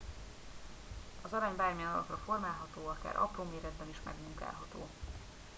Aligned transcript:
az 1.21 1.33
arany 1.33 1.55
bármilyen 1.55 1.91
alakra 1.91 2.17
formálható 2.17 2.87
akár 2.87 3.15
apró 3.15 3.43
méretben 3.43 3.89
is 3.89 3.97
megmunkálható 4.05 4.87